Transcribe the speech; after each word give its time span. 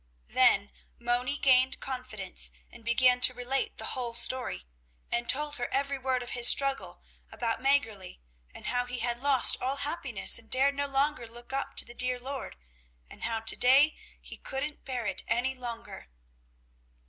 Then 0.29 0.71
Moni 0.97 1.37
gained 1.37 1.79
confidence 1.79 2.51
and 2.71 2.83
began 2.83 3.21
to 3.21 3.35
relate 3.35 3.77
the 3.77 3.93
whole 3.93 4.15
story, 4.15 4.65
and 5.11 5.29
told 5.29 5.57
her 5.57 5.69
every 5.71 5.99
word 5.99 6.23
of 6.23 6.31
his 6.31 6.47
struggle 6.49 7.03
about 7.31 7.59
Mäggerli 7.61 8.17
and 8.51 8.65
how 8.65 8.85
he 8.87 8.97
had 8.97 9.21
lost 9.21 9.61
all 9.61 9.75
happiness 9.75 10.39
and 10.39 10.49
dared 10.49 10.73
no 10.73 10.87
longer 10.87 11.27
look 11.27 11.53
up 11.53 11.75
to 11.75 11.85
the 11.85 11.93
dear 11.93 12.17
Lord, 12.19 12.55
and 13.11 13.21
how 13.25 13.41
to 13.41 13.55
day 13.55 13.95
he 14.19 14.37
couldn't 14.37 14.85
bear 14.85 15.05
it 15.05 15.21
any 15.27 15.53
longer. 15.53 16.07